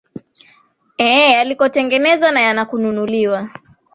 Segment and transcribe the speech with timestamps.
[0.99, 3.49] ee yaliko tengenezwa na ya na kununuliwa